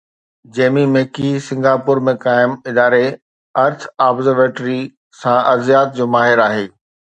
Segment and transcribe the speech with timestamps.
[0.53, 3.05] جيمي Mackie Singapore ۾ قائم اداري
[3.65, 4.79] ارٿ observatory
[5.21, 6.67] سان ارضيات جو ماهر آهي.